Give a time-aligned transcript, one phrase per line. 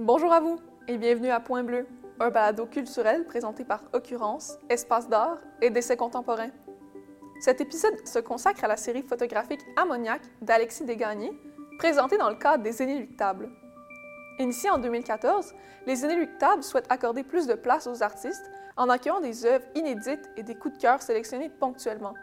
[0.00, 1.84] Bonjour à vous et bienvenue à Point Bleu,
[2.20, 6.52] un balado culturel présenté par Occurrence, Espace d'art et d'essais contemporains.
[7.40, 11.32] Cet épisode se consacre à la série photographique Ammoniac d'Alexis Desgagnés,
[11.78, 13.50] présentée dans le cadre des Inéluctables.
[14.38, 15.52] Initiée en 2014,
[15.84, 20.44] les Inéluctables souhaitent accorder plus de place aux artistes en accueillant des œuvres inédites et
[20.44, 22.14] des coups de cœur sélectionnés ponctuellement.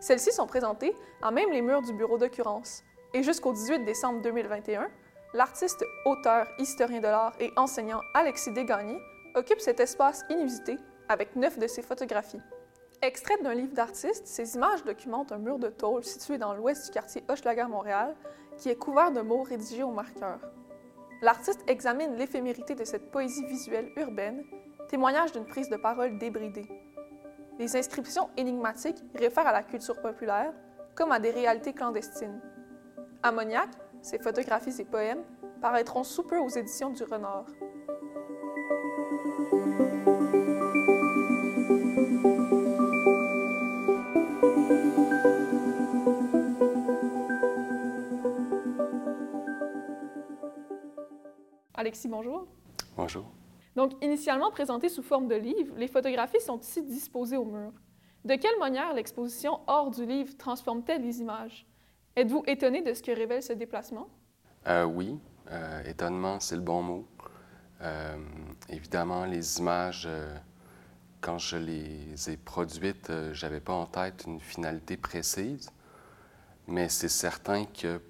[0.00, 2.82] Celles-ci sont présentées à même les murs du bureau d'occurrence.
[3.12, 4.88] Et jusqu'au 18 décembre 2021,
[5.34, 9.00] l'artiste, auteur, historien de l'art et enseignant Alexis Desgagnés
[9.34, 10.76] occupe cet espace inusité
[11.08, 12.40] avec neuf de ses photographies.
[13.00, 16.92] Extraites d'un livre d'artiste, ces images documentent un mur de tôle situé dans l'ouest du
[16.92, 18.14] quartier Hochelaga-Montréal
[18.58, 20.38] qui est couvert de mots rédigés au marqueur.
[21.22, 24.44] L'artiste examine l'éphémérité de cette poésie visuelle urbaine,
[24.88, 26.68] témoignage d'une prise de parole débridée.
[27.58, 30.52] Les inscriptions énigmatiques réfèrent à la culture populaire
[30.94, 32.40] comme à des réalités clandestines.
[33.22, 33.68] Ammoniac,
[34.02, 35.22] ses photographies et poèmes
[35.60, 37.46] paraîtront sous peu aux éditions du Renard.
[51.74, 52.46] Alexis, bonjour.
[52.96, 53.24] Bonjour.
[53.74, 57.72] Donc, initialement présentées sous forme de livre, les photographies sont ici disposées au mur.
[58.24, 61.66] De quelle manière l'exposition hors du livre transforme-t-elle les images?
[62.14, 64.06] Êtes-vous étonné de ce que révèle ce déplacement?
[64.66, 65.18] Euh, oui,
[65.50, 67.08] euh, étonnement, c'est le bon mot.
[67.80, 68.16] Euh,
[68.68, 70.06] évidemment, les images,
[71.22, 75.70] quand je les ai produites, je n'avais pas en tête une finalité précise,
[76.68, 78.00] mais c'est certain que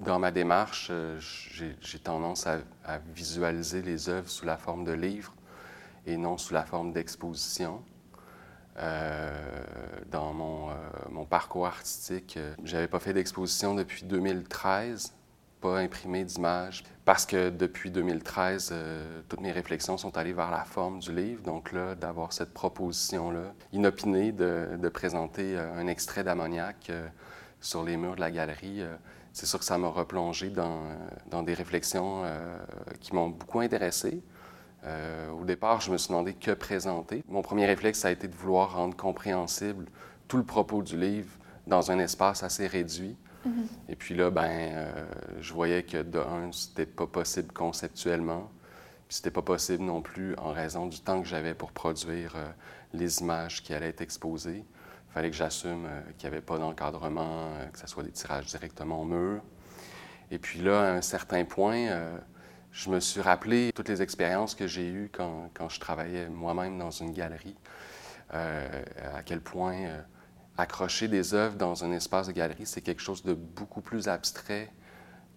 [0.00, 5.34] dans ma démarche, j'ai tendance à, à, visualiser les œuvres sous la forme de livres
[6.06, 7.82] et non sous la forme d'exposition.
[8.78, 9.32] Euh,
[10.12, 10.74] dans mon, euh,
[11.10, 12.36] mon, parcours artistique.
[12.36, 15.14] Euh, j'avais pas fait d'exposition depuis 2013,
[15.60, 18.72] pas imprimé d'images, parce que depuis 2013,
[19.28, 21.42] toutes mes réflexions sont allées vers la forme du livre.
[21.42, 26.92] Donc là, d'avoir cette proposition-là, inopinée de, présenter un extrait d'ammoniac
[27.60, 28.82] sur les murs de la galerie,
[29.32, 32.22] c'est sûr que ça m'a replongé dans, des réflexions
[33.00, 34.22] qui m'ont beaucoup intéressé.
[34.84, 37.24] Euh, au départ, je me suis demandé que présenter.
[37.28, 39.86] Mon premier réflexe, ça a été de vouloir rendre compréhensible
[40.28, 41.30] tout le propos du livre
[41.66, 43.16] dans un espace assez réduit.
[43.46, 43.50] Mm-hmm.
[43.88, 45.06] Et puis là, ben, euh,
[45.40, 48.50] je voyais que de un, c'était pas possible conceptuellement,
[49.08, 52.48] puis c'était pas possible non plus en raison du temps que j'avais pour produire euh,
[52.92, 54.64] les images qui allaient être exposées.
[55.10, 59.00] Il fallait que j'assume qu'il n'y avait pas d'encadrement, que ce soit des tirages directement
[59.00, 59.40] au mur.
[60.30, 61.88] Et puis là, à un certain point,
[62.72, 66.78] je me suis rappelé toutes les expériences que j'ai eues quand, quand, je travaillais moi-même
[66.78, 67.56] dans une galerie,
[68.34, 68.84] euh,
[69.14, 70.00] à quel point euh,
[70.56, 74.70] accrocher des œuvres dans un espace de galerie, c'est quelque chose de beaucoup plus abstrait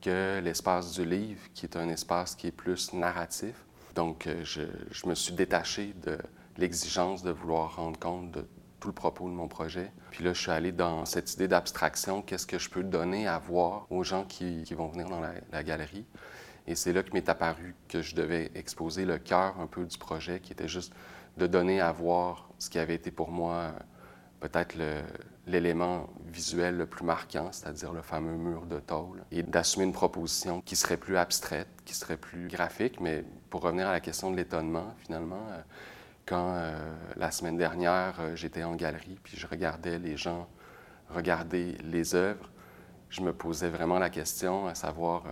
[0.02, 3.56] que l'espace du livre, qui est un espace qui est plus narratif.
[3.96, 6.18] Donc, euh, je, je, me suis détaché de
[6.58, 8.46] l'exigence de vouloir rendre compte de
[8.80, 9.92] tout le propos de mon projet.
[10.10, 13.38] Puis là, je suis allé dans cette idée d'abstraction, qu'est-ce que je peux donner à
[13.38, 16.06] voir aux gens qui, qui vont venir dans la, la galerie?
[16.68, 19.98] Et c'est là que m'est apparu que je devais exposer le cœur un peu du
[19.98, 20.94] projet, qui était juste
[21.38, 23.74] de donner à voir ce qui avait été pour moi
[24.42, 24.76] peut-être
[25.48, 30.62] l'élément visuel le plus marquant, c'est-à-dire le fameux mur de tôle, et d'assumer une proposition
[30.62, 33.00] qui serait plus abstraite, qui serait plus graphique.
[33.00, 35.62] Mais pour revenir à la question de l'étonnement, finalement, euh,
[36.26, 40.48] quand euh, la semaine dernière, euh, j'étais en galerie, puis je regardais les gens
[41.10, 42.50] regarder les œuvres,
[43.10, 45.24] je me posais vraiment la question à savoir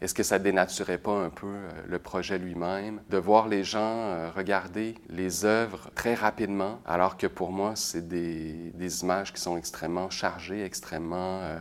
[0.00, 3.80] est-ce que ça dénaturait pas un peu euh, le projet lui-même, de voir les gens
[3.80, 9.56] euh, regarder les œuvres très rapidement, alors que pour moi, c'est des, images qui sont
[9.56, 11.58] extrêmement chargées, extrêmement euh,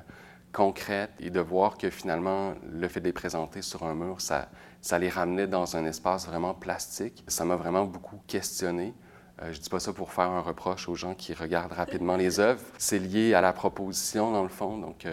[0.53, 4.49] concrètes, et de voir que finalement, le fait de les présenter sur un mur, ça,
[4.81, 7.23] ça les ramenait dans un espace vraiment plastique.
[7.27, 8.93] Ça m'a vraiment beaucoup questionné.
[9.51, 12.63] Je dis pas ça pour faire un reproche aux gens qui regardent rapidement les œuvres.
[12.79, 14.79] C'est lié à la proposition, dans le fond.
[14.79, 15.05] Donc,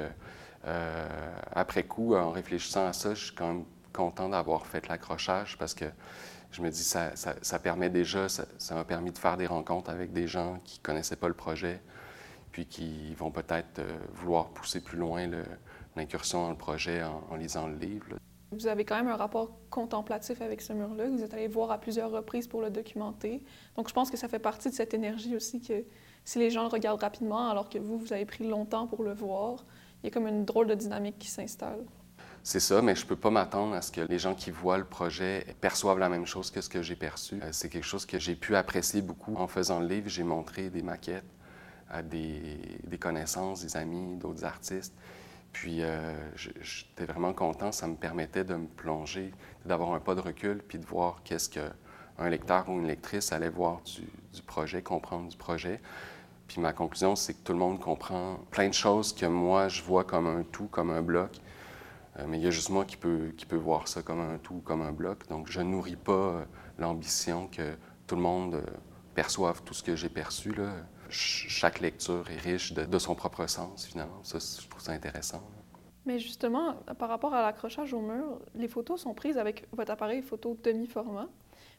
[1.53, 5.75] après coup, en réfléchissant à ça, je suis quand même content d'avoir fait l'accrochage parce
[5.75, 5.87] que
[6.55, 10.13] je me dis ça, ça, permet déjà, ça m'a permis de faire des rencontres avec
[10.13, 11.81] des gens qui ne connaissaient pas le projet,
[12.53, 15.29] puis qui vont peut-être euh, vouloir pousser plus loin
[15.97, 18.07] l'incursion dans le projet en, lisant le livre.
[18.53, 21.09] Vous avez quand même un rapport contemplatif avec ce mur-là.
[21.09, 23.43] Vous êtes allé voir à plusieurs reprises pour le documenter.
[23.77, 25.85] Donc, je pense que ça fait partie de cette énergie aussi que
[26.25, 29.13] si les gens le regardent rapidement, alors que vous, vous avez pris longtemps pour le
[29.13, 29.65] voir,
[30.05, 31.79] il y a comme une drôle de dynamique qui s'installe.
[32.43, 34.77] C'est ça, mais je ne peux pas m'attendre à ce que les gens qui voient
[34.77, 37.41] le projet perçoivent la même chose que ce que j'ai perçu.
[37.43, 39.35] Euh, c'est quelque chose que j'ai pu apprécier beaucoup.
[39.37, 41.25] En faisant le livre, j'ai montré des maquettes
[41.89, 42.59] à des,
[43.01, 44.95] connaissances, des amis, d'autres artistes.
[45.53, 45.81] Puis
[46.35, 49.33] j'étais vraiment content, ça me permettait de me plonger,
[49.65, 53.51] d'avoir un pas de recul, puis de voir qu'est-ce qu'un lecteur ou une lectrice allait
[53.51, 55.81] voir du projet, comprendre du projet.
[56.47, 59.83] Puis ma conclusion, c'est que tout le monde comprend plein de choses que moi, je
[59.83, 61.31] vois comme un tout, comme un bloc.
[62.19, 64.39] Euh, mais il y a juste moi qui peut, qui peut voir ça comme un
[64.39, 65.27] tout, comme un bloc.
[65.29, 66.45] Donc, je nourris pas euh,
[66.79, 67.77] l'ambition que
[68.07, 68.63] tout le monde euh,
[69.15, 70.53] perçoive tout ce que j'ai perçu.
[70.53, 70.73] Là.
[71.09, 74.23] chaque lecture est riche de, son propre sens, finalement.
[74.23, 75.43] Ça, je trouve ça intéressant.
[76.07, 80.21] Mais justement, par rapport à l'accrochage au mur, les photos sont prises avec votre appareil
[80.23, 81.29] photo demi-format.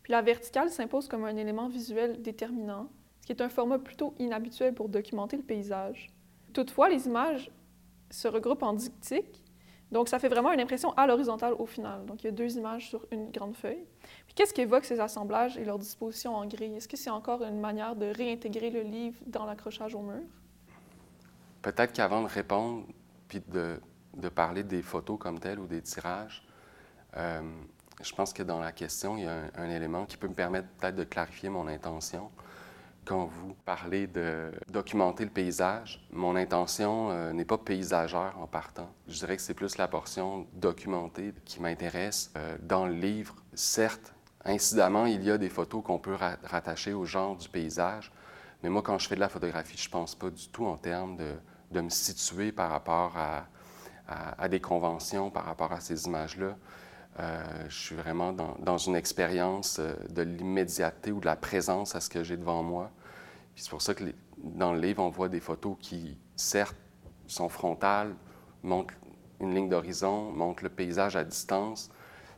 [0.02, 2.90] Puis la verticale s'impose comme un élément visuel déterminant
[3.26, 6.12] ce qui est un format plutôt inhabituel pour documenter le paysage.
[6.54, 7.50] Toutefois, les images
[8.12, 9.44] se regroupent en dictique,
[9.92, 12.06] donc ça fait vraiment une impression à l'horizontale au final.
[12.06, 13.84] Donc il y a deux images sur une grande feuille.
[14.36, 16.76] Qu'est-ce qu'évoquent ces assemblages et leur disposition en grille?
[16.76, 20.22] Est-ce que c'est encore une manière de réintégrer le livre dans l'accrochage au mur?
[21.64, 22.86] Peut-être qu'avant de répondre,
[23.28, 23.80] puis de,
[24.36, 26.46] parler des photos comme telles ou des tirages,
[27.18, 27.42] euh,
[28.04, 30.68] je pense que dans la question, il y a un élément qui peut me permettre
[30.78, 32.30] peut-être de clarifier mon intention
[33.06, 38.90] quand vous parlez de documenter le paysage, mon intention euh, n'est pas paysagère en partant.
[39.08, 42.32] Je dirais que c'est plus la portion documentée qui m'intéresse.
[42.36, 44.14] Euh, dans le livre, certes,
[44.44, 48.12] incidemment, il y a des photos qu'on peut rattacher au genre du paysage,
[48.64, 50.78] mais moi, quand je fais de la photographie, je ne pense pas du tout en
[50.78, 51.34] termes de,
[51.72, 53.46] de me situer par rapport à,
[54.08, 56.56] à, des conventions, par rapport à ces images-là.
[57.20, 62.02] Euh, je suis vraiment dans, une expérience euh, de l'immédiateté ou de la présence à
[62.02, 62.92] ce que j'ai devant moi.
[63.56, 64.04] C'est pour ça que
[64.38, 66.76] dans le livre, on voit des photos qui, certes,
[67.26, 68.14] sont frontales,
[68.64, 68.94] montrent
[69.40, 71.90] une ligne d'horizon, montrent le paysage à distance,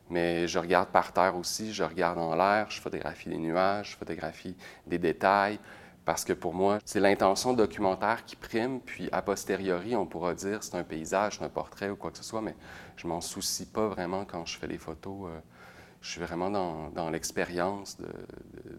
[0.09, 3.97] mais je regarde par terre aussi, je regarde en l'air, je photographie les nuages, je
[3.97, 5.59] photographie des détails,
[6.07, 10.63] parce que pour moi, c'est l'intention documentaire qui prime, puis a posteriori, on pourra dire
[10.63, 12.55] c'est un paysage, un portrait ou quoi que ce soit, mais
[12.95, 15.27] je m'en soucie pas vraiment quand je fais les photos.
[15.27, 15.37] Euh,
[15.99, 18.07] je suis vraiment dans, l'expérience de,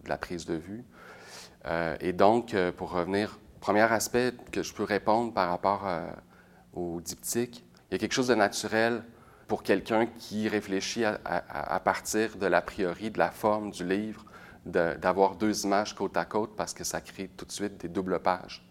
[0.07, 0.83] la prise de vue.
[1.67, 5.87] Euh, et donc, euh, pour revenir, premier aspect que je peux répondre par rapport
[6.73, 9.03] au diptyque, il y a quelque chose de naturel
[9.47, 14.25] pour quelqu'un qui réfléchit à partir de l'a priori, de la forme du livre,
[14.65, 18.19] d'avoir deux images côte à côte parce que ça crée tout de suite des doubles
[18.19, 18.65] pages.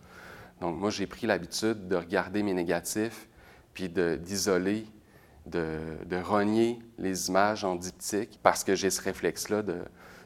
[0.61, 3.29] Donc, moi, j'ai pris l'habitude de regarder mes négatifs,
[3.75, 4.87] puis d'isoler,
[5.47, 9.63] de, de, renier les images en diptyque parce que j'ai ce réflexe-là.
[9.63, 9.77] De,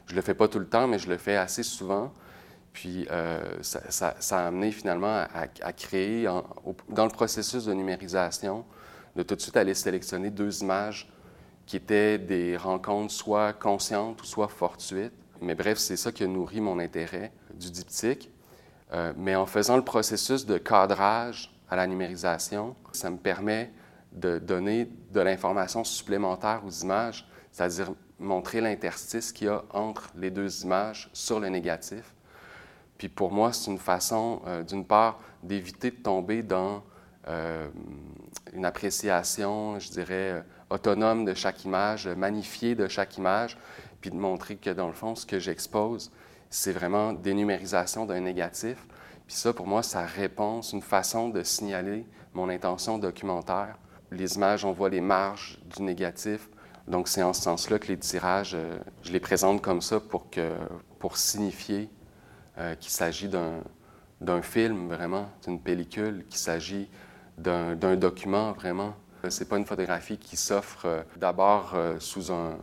[0.07, 2.11] je le fais pas tout le temps, mais je le fais assez souvent.
[2.73, 6.25] Puis, euh, ça, a amené finalement à, créer,
[6.89, 8.65] dans le processus de numérisation,
[9.15, 11.07] de tout de suite aller sélectionner deux images
[11.67, 16.27] qui étaient des rencontres soit conscientes ou soit fortuites mais bref, c'est ça qui a
[16.27, 18.31] nourri mon intérêt du diptyque.
[18.93, 23.71] Euh, mais en faisant le processus de cadrage à la numérisation, ça me permet
[24.11, 30.29] de donner de l'information supplémentaire aux images, c'est-à-dire montrer l'interstice qu'il y a entre les
[30.29, 32.13] deux images sur le négatif.
[32.97, 36.83] Puis pour moi, c'est une façon, euh, d'une part, d'éviter de tomber dans
[37.27, 37.67] euh,
[38.53, 43.57] une appréciation, je dirais, autonome de chaque image, magnifiée de chaque image,
[44.03, 46.11] puis de montrer que dans le fond, ce que j'expose,
[46.49, 48.85] c'est vraiment des numérisations d'un négatif.
[49.25, 53.77] Puis ça, pour moi, ça répond, c'est une façon de signaler mon intention documentaire.
[54.11, 56.49] Les images, on voit les marges du négatif.
[56.85, 60.29] Donc, c'est en ce sens-là que les tirages, euh, je les présente comme ça pour,
[60.29, 60.51] que,
[60.99, 61.89] pour signifier
[62.57, 66.89] euh, qu'il s'agit d'un film, vraiment, d'une pellicule, qu'il s'agit
[67.37, 68.95] d'un document, vraiment.
[69.29, 72.55] C'est pas une photographie qui s'offre euh, d'abord euh, sous un, euh,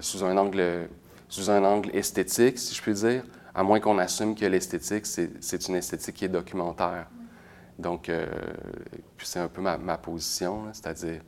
[0.00, 0.88] sous, un angle,
[1.28, 5.68] sous un angle esthétique, si je puis dire, à moins qu'on assume que l'esthétique, c'est
[5.68, 7.06] une esthétique qui est documentaire.
[7.78, 8.26] Donc, euh,
[9.18, 11.22] c'est un peu ma, position, c'est-à-dire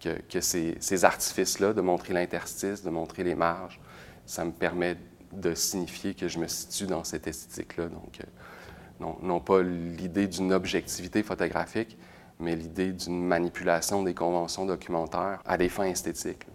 [0.00, 3.80] que, ces, ces artifices-là, de montrer l'interstice, de montrer les marges,
[4.26, 4.96] ça me permet
[5.32, 7.88] de signifier que je me situe dans cette esthétique-là.
[7.88, 11.98] Donc, euh, non, pas l'idée d'une objectivité photographique,
[12.38, 16.46] mais l'idée d'une manipulation des conventions documentaires à des fins esthétiques.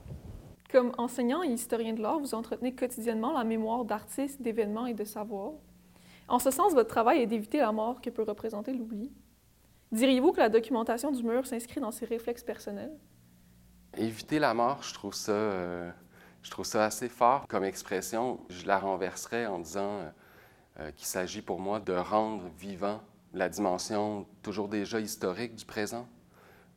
[0.69, 5.05] Comme enseignant et historien de l'art, vous entretenez quotidiennement la mémoire d'artistes, d'événements et de
[5.05, 5.53] savoirs.
[6.27, 9.12] En ce sens, votre travail est d'éviter la mort que peut représenter l'oubli.
[9.93, 12.91] Diriez-vous que la documentation du mur s'inscrit dans ces réflexes personnels?
[13.95, 15.89] Éviter la mort, je trouve ça, euh,
[16.43, 18.41] je trouve ça assez fort comme expression.
[18.50, 20.09] Je la renverserais en disant euh,
[20.81, 23.00] euh qu'il s'agit pour moi de rendre vivant
[23.33, 26.07] la dimension toujours déjà historique du présent.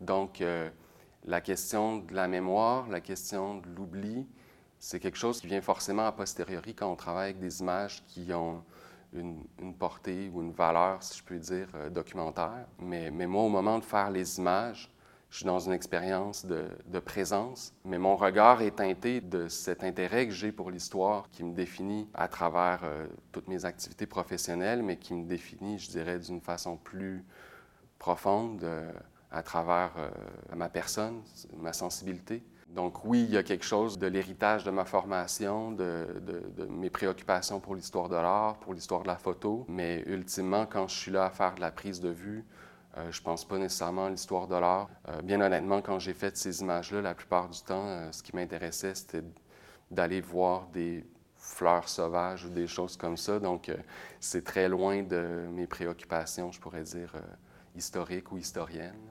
[0.00, 0.42] Donc,
[1.24, 4.26] la question de la mémoire, la question de l'oubli,
[4.78, 8.32] c'est quelque chose qui vient forcément a posteriori quand on travaille avec des images qui
[8.32, 8.62] ont
[9.12, 9.44] une,
[9.78, 12.66] portée ou une valeur, si je peux dire, documentaire.
[12.78, 14.90] Mais, moi, au moment de faire les images,
[15.30, 19.84] je suis dans une expérience de, de, présence, mais mon regard est teinté de cet
[19.84, 24.82] intérêt que j'ai pour l'histoire qui me définit à travers euh, toutes mes activités professionnelles,
[24.82, 27.24] mais qui me définit, je dirais, d'une façon plus
[27.98, 28.90] profonde euh,
[29.30, 30.10] à travers euh,
[30.56, 31.22] ma personne,
[31.56, 32.42] ma sensibilité.
[32.68, 36.06] Donc oui, il y a quelque chose de l'héritage de ma formation, de,
[36.68, 40.94] mes préoccupations pour l'histoire de l'art, pour l'histoire de la photo, mais ultimement, quand je
[40.94, 42.44] suis là à faire de la prise de vue,
[42.96, 44.88] euh, je ne pense pas nécessairement à l'histoire de l'art.
[45.08, 48.94] Euh, bien honnêtement, quand j'ai fait ces images-là, la plupart du temps, ce qui m'intéressait,
[48.94, 49.25] c'était
[49.90, 51.04] d'aller voir des
[51.37, 53.40] fleurs sauvages ou des choses comme ça.
[53.40, 53.72] Donc,
[54.20, 57.14] c'est très loin de mes préoccupations, je pourrais dire,
[57.75, 59.10] historiques ou historiennes.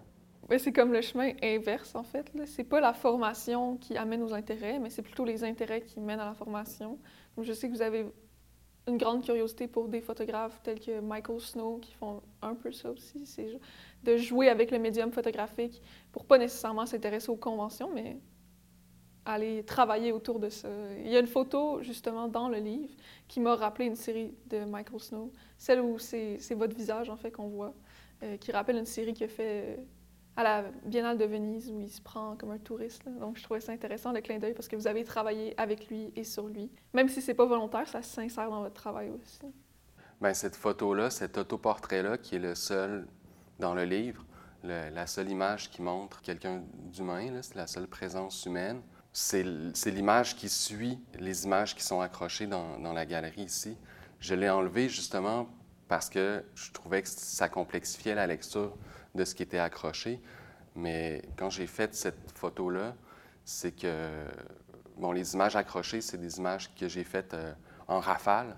[0.50, 2.32] Oui, c'est comme le chemin inverse, en fait.
[2.46, 6.00] Ce n'est pas la formation qui amène aux intérêts, mais c'est plutôt les intérêts qui
[6.00, 6.98] mènent à la formation.
[7.36, 8.08] Donc, je sais que vous avez
[8.88, 12.89] une grande curiosité pour des photographes tels que Michael Snow qui font un peu ça
[12.89, 13.60] aussi, c'est
[14.03, 18.18] de jouer avec le médium photographique pour pas nécessairement s'intéresser aux conventions, mais
[19.25, 20.70] aller travailler autour de ça.
[20.98, 22.89] Il y a une photo justement dans le livre
[23.27, 27.29] qui m'a rappelé une série de Michael Snow, celle où c'est votre visage en fait
[27.29, 27.75] qu'on voit,
[28.24, 29.77] euh, qui rappelle une série qu'il a fait
[30.39, 33.03] à la Biennale de Venise où il se prend comme un touriste.
[33.19, 36.13] Donc, je trouvais ça intéressant, le clin d'œil, parce que vous avez travaillé avec lui
[36.15, 36.72] et sur lui.
[36.93, 39.41] Même si c'est pas volontaire, ça s'insère dans votre travail aussi.
[40.22, 43.05] Bien, cette photo-là, cet autoportrait-là, qui est le seul
[43.60, 44.25] dans le livre,
[44.63, 48.81] la seule image qui montre quelqu'un d'humain, c'est la seule présence humaine.
[49.12, 49.43] C'est
[49.91, 53.75] l'image qui suit les images qui sont accrochées dans, dans la galerie ici.
[54.22, 55.50] Je l'ai enlevé justement
[55.89, 58.74] parce que je trouvais que ça complexifiait la lecture
[59.15, 60.21] de ce qui était accroché.
[60.75, 62.95] Mais quand j'ai fait cette photo-là,
[63.43, 64.25] c'est que,
[64.97, 67.53] bon, les images accrochées, c'est des images que j'ai faites euh,
[67.87, 68.55] en rafale,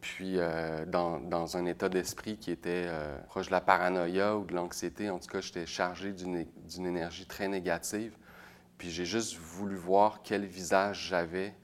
[0.00, 4.44] puis euh, dans, dans, un état d'esprit qui était euh, proche de la paranoïa ou
[4.44, 5.10] de l'anxiété.
[5.10, 8.16] En tout cas, j'étais chargé d'une énergie très négative.
[8.78, 11.54] Puis j'ai juste voulu voir quel visage j'avais.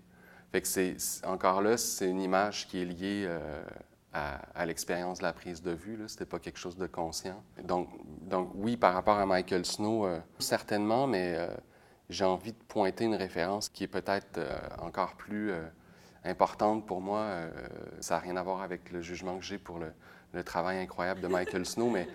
[0.50, 3.28] Fait que c'est, encore là, c'est une image qui est liée
[4.14, 5.98] à, l'expérience de la prise de vue.
[6.06, 7.42] Ce n'était pas quelque chose de conscient.
[7.62, 7.88] Donc,
[8.22, 11.48] donc oui, par rapport à Michael Snow, euh, certainement, mais euh,
[12.08, 15.52] j'ai envie de pointer une référence qui est peut-être euh, encore plus
[16.22, 17.28] importante pour moi.
[18.00, 19.92] ça n'a rien à voir avec le jugement que j'ai pour le,
[20.32, 22.08] le, travail incroyable de Michael Snow, mais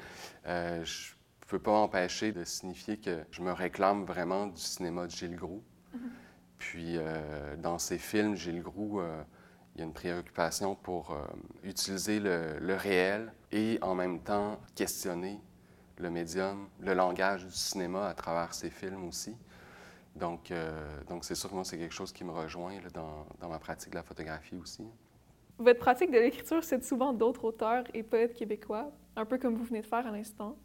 [0.46, 5.12] je ne peux pas empêcher de signifier que je me réclame vraiment du cinéma de
[5.12, 5.64] Gilles Groux.
[5.94, 6.00] Mm-hmm.
[6.58, 6.98] Puis,
[7.60, 9.00] dans ses films, Gilles Groux
[9.80, 11.24] il y a une préoccupation pour euh,
[11.64, 15.40] utiliser le, réel et en même temps questionner
[15.98, 19.38] le médium, le langage du cinéma à travers ses films aussi.
[20.18, 23.58] Donc, euh, donc c'est sûr que moi, c'est quelque chose qui me rejoint dans, ma
[23.58, 24.84] pratique de la photographie aussi.
[25.58, 29.64] Votre pratique de l'écriture cite souvent d'autres auteurs et poètes québécois, un peu comme vous
[29.64, 30.58] venez de faire à l'instant,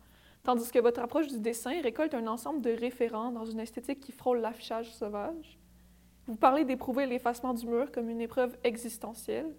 [0.42, 4.10] tandis que votre approche du dessin récolte un ensemble de référents dans une esthétique qui
[4.10, 5.60] frôle l'affichage sauvage.
[6.26, 9.54] Vous parlez d'éprouver l'effacement du mur comme une épreuve existentielle.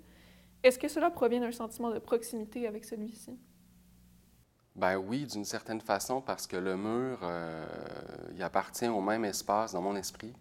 [0.63, 3.37] Est-ce que cela provient d'un sentiment de proximité avec celui-ci?
[4.75, 7.65] Ben oui, d'une certaine façon, parce que le mur, euh,
[8.33, 10.33] il appartient au même espace dans mon esprit,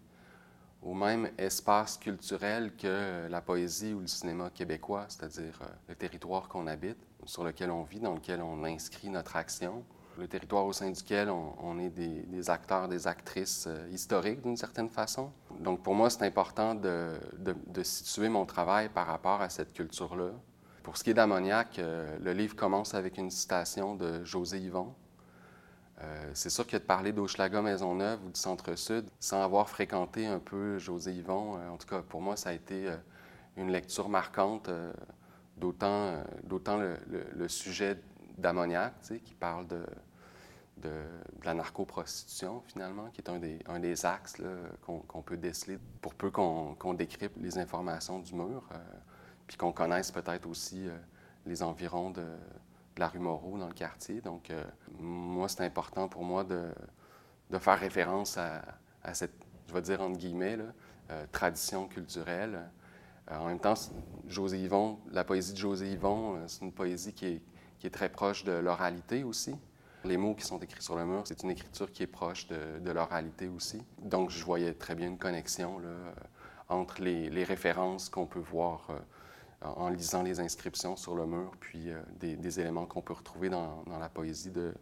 [0.81, 6.49] au même espace culturel que la poésie ou le cinéma québécois, c'est-à-dire euh, le territoire
[6.49, 9.85] qu'on habite, sur lequel on vit, dans lequel on inscrit notre action
[10.17, 14.89] le territoire au sein duquel on, est des, acteurs, des actrices euh, historiques d'une certaine
[14.89, 15.31] façon.
[15.59, 17.13] Donc pour moi, c'est important de,
[17.83, 20.31] situer mon travail par rapport à cette culture-là.
[20.83, 24.93] Pour ce qui est d'Ammoniac, euh, le livre commence avec une citation de José Yvon.
[26.01, 30.39] Euh, c'est sûr que de parler d'Auchlaga Maisonneuve ou du Centre-Sud sans avoir fréquenté un
[30.39, 32.89] peu José Yvon, en tout cas pour moi, ça a été
[33.55, 34.69] une lecture marquante,
[35.57, 36.21] d'autant,
[36.77, 37.97] le, sujet
[38.37, 39.85] d'ammoniac, qui parle de,
[40.77, 40.91] de,
[41.43, 44.41] la narcoprostitution, finalement, qui est un des, un des axes
[44.85, 48.77] qu'on peut déceler pour peu qu'on décrypte les informations du mur, euh,
[49.47, 50.97] puis qu'on connaisse peut-être aussi euh,
[51.45, 52.25] les environs de,
[52.97, 54.21] la rue Moreau dans le quartier.
[54.21, 54.63] Donc, euh,
[54.99, 56.71] moi, c'est important pour moi de,
[57.49, 58.61] de faire référence à,
[59.03, 59.33] à, cette,
[59.67, 60.57] je vais dire entre guillemets,
[61.31, 62.59] tradition culturelle.
[63.29, 63.75] en même temps,
[64.27, 64.67] José
[65.11, 67.41] la poésie de José Yvon, c'est une poésie qui est
[67.85, 69.55] qui est très proche de l'oralité aussi.
[70.05, 72.89] Les mots qui sont écrits sur le mur, c'est une écriture qui est proche de,
[72.89, 73.79] l'oralité aussi.
[74.01, 76.11] Donc, je voyais très bien une connexion euh,
[76.67, 81.91] entre les, références qu'on peut voir euh, en lisant les inscriptions sur le mur, puis
[81.91, 84.73] euh, des, éléments qu'on peut retrouver dans, la poésie de,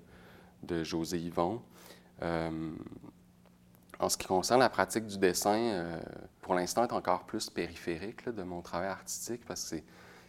[0.62, 1.62] de José Yvon.
[2.22, 6.00] en ce qui concerne la pratique du dessin,
[6.40, 9.76] pour l'instant, est encore plus périphérique de mon travail artistique parce que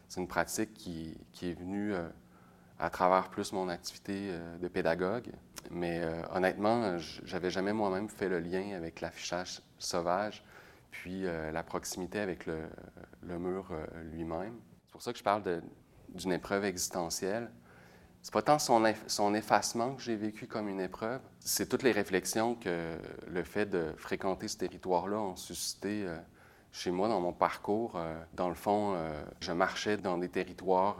[0.08, 1.94] c'est une pratique qui est venue
[2.78, 5.30] à travers plus mon activité de pédagogue.
[5.70, 6.02] Mais
[6.32, 10.44] honnêtement, j'avais jamais moi-même fait le lien avec l'affichage sauvage,
[10.90, 13.72] puis la proximité avec le, mur
[14.12, 14.54] lui-même.
[14.86, 15.62] C'est pour ça que je parle
[16.08, 17.50] d'une épreuve existentielle.
[18.24, 22.54] C'est pas tant son, effacement que j'ai vécu comme une épreuve, c'est toutes les réflexions
[22.54, 22.96] que
[23.28, 26.16] le fait de fréquenter ce territoire-là ont suscité euh,
[26.72, 27.96] chez moi dans mon parcours.
[27.96, 30.96] Euh, dans le fond, euh, je marchais dans des territoires.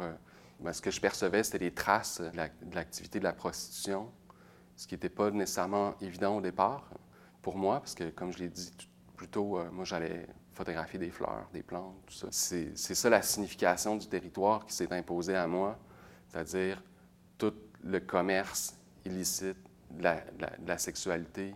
[0.60, 4.10] Ben, ce que je percevais, c'était des traces de l'activité de la prostitution,
[4.76, 6.90] ce qui n'était pas nécessairement évident au départ
[7.42, 8.72] pour moi, parce que, comme je l'ai dit
[9.16, 12.28] plus tôt, moi, j'allais photographier des fleurs, des plantes, tout ça.
[12.30, 15.78] C'est ça la signification du territoire qui s'est imposée à moi,
[16.28, 16.82] c'est-à-dire
[17.36, 19.58] tout le commerce illicite
[19.90, 20.04] de
[20.66, 21.54] la, sexualité,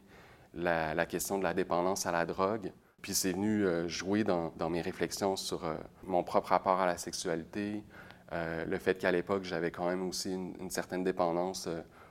[0.54, 2.72] la, question de la dépendance à la drogue.
[3.00, 6.98] Puis c'est venu euh, jouer dans, mes réflexions sur euh, mon propre rapport à la
[6.98, 7.82] sexualité,
[8.32, 11.68] euh, le fait qu'à l'époque, j'avais quand même aussi une, certaine dépendance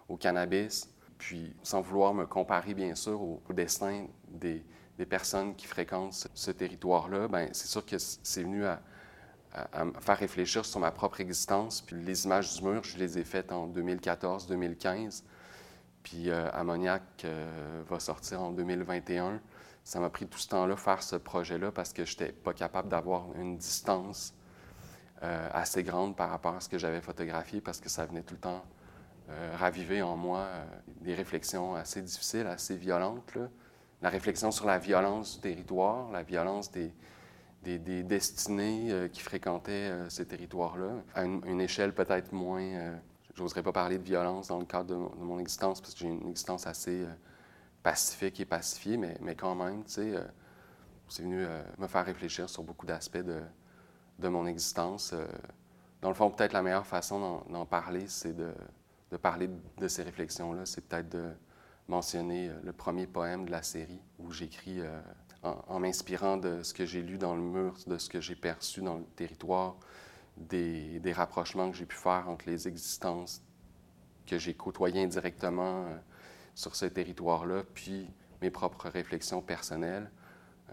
[0.09, 0.89] au cannabis.
[1.17, 4.63] Puis sans vouloir me comparer, bien sûr, au, destin des,
[5.09, 8.81] personnes qui fréquentent ce, territoire-là, ben c'est sûr que c'est venu à,
[9.83, 11.81] me faire réfléchir sur ma propre existence.
[11.81, 15.23] Puis les images du mur, je les ai faites en 2014-2015.
[16.03, 19.41] Puis euh, euh, va sortir en 2021.
[19.83, 22.89] Ça m'a pris tout ce temps-là faire ce projet-là parce que je n'étais pas capable
[22.89, 24.33] d'avoir une distance
[25.23, 28.35] euh, assez grande par rapport à ce que j'avais photographié parce que ça venait tout
[28.35, 28.63] le temps
[29.55, 30.47] raviver en moi
[31.01, 33.37] des réflexions assez difficiles, assez violentes.
[34.01, 36.93] La réflexion sur la violence du territoire, la violence des,
[37.63, 42.61] des, destinées euh, qui fréquentaient euh, ces territoires-là, à une, échelle peut-être moins...
[42.61, 42.95] Euh,
[43.35, 46.29] j'oserais pas parler de violence dans le cadre de, mon existence, parce que j'ai une
[46.29, 47.05] existence assez
[47.83, 50.13] pacifique et pacifiée, mais, mais quand même, tu sais,
[51.07, 51.45] c'est venu
[51.77, 53.39] me faire réfléchir sur beaucoup d'aspects de,
[54.19, 55.13] de, mon existence.
[56.01, 58.53] dans le fond, peut-être la meilleure façon d'en parler, c'est de,
[59.21, 61.31] parler de ces réflexions-là, c'est peut-être de
[61.87, 64.81] mentionner le premier poème de la série où j'écris
[65.43, 68.81] en, m'inspirant de ce que j'ai lu dans le mur, de ce que j'ai perçu
[68.81, 69.75] dans le territoire,
[70.37, 73.41] des, rapprochements que j'ai pu faire entre les existences
[74.25, 75.97] que j'ai côtoyées indirectement euh,
[76.53, 78.09] sur ce territoire-là, puis
[78.41, 80.11] mes propres réflexions personnelles.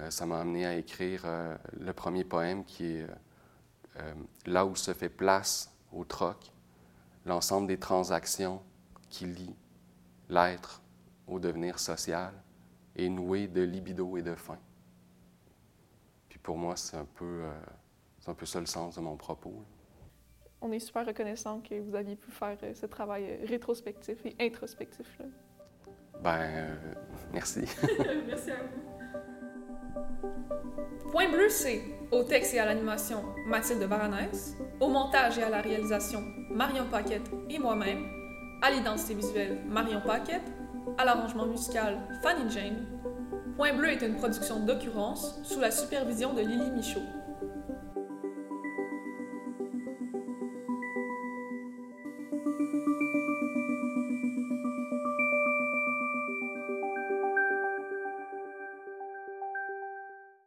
[0.00, 3.06] Euh, ça m'a amené à écrire euh, le premier poème qui est
[4.46, 6.52] Là où se fait place au troc,
[7.24, 8.60] l'ensemble des transactions
[9.08, 9.56] qui lient
[10.28, 10.82] l'être
[11.26, 12.32] au devenir social
[12.96, 14.58] est noué de libido et de faim.
[16.28, 17.52] Puis pour moi, c'est un peu, euh,
[18.18, 19.54] c'est un peu ça le sens de mon propos.
[20.60, 24.36] On est super reconnaissant que vous aviez pu faire euh, ce travail euh, rétrospectif et
[24.40, 25.18] introspectif.
[25.18, 25.26] Là.
[26.22, 26.78] Ben,
[27.32, 27.60] merci.
[28.26, 28.93] merci à vous.
[31.10, 35.60] Point bleu, c'est au texte et à l'animation Mathilde Varanès, au montage et à la
[35.60, 38.04] réalisation Marion Paquette et moi-même,
[38.62, 40.52] à l'identité visuelle Marion Paquette,
[40.98, 42.86] à l'arrangement musical Fanny Jane.
[43.56, 47.02] Point Bleu est une production d'occurrence sous la supervision de Lily Michaud.